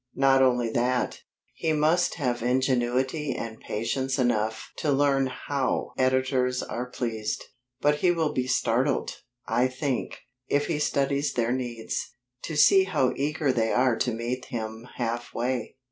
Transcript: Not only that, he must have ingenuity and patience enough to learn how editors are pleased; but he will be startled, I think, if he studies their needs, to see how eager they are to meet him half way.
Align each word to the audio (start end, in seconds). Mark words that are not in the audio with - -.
Not 0.15 0.41
only 0.41 0.71
that, 0.71 1.19
he 1.53 1.73
must 1.73 2.15
have 2.15 2.41
ingenuity 2.41 3.35
and 3.35 3.59
patience 3.59 4.17
enough 4.17 4.71
to 4.77 4.91
learn 4.91 5.27
how 5.27 5.91
editors 5.95 6.63
are 6.63 6.87
pleased; 6.89 7.43
but 7.81 7.97
he 7.97 8.09
will 8.09 8.33
be 8.33 8.47
startled, 8.47 9.21
I 9.47 9.67
think, 9.67 10.17
if 10.47 10.65
he 10.65 10.79
studies 10.79 11.33
their 11.33 11.51
needs, 11.51 12.15
to 12.45 12.55
see 12.55 12.85
how 12.85 13.13
eager 13.15 13.51
they 13.53 13.71
are 13.71 13.95
to 13.97 14.11
meet 14.11 14.45
him 14.45 14.87
half 14.95 15.35
way. 15.35 15.75